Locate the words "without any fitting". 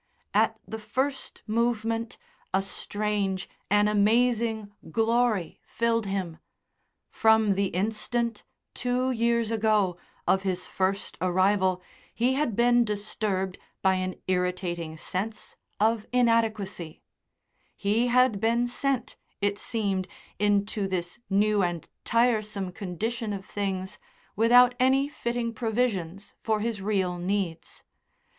24.35-25.53